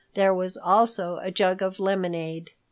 [0.15, 2.49] There was also a jug of lemonade.